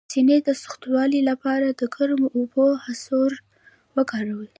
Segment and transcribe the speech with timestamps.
[0.07, 3.39] د سینې د سختوالي لپاره د ګرمو اوبو کڅوړه
[3.95, 4.49] وکاروئ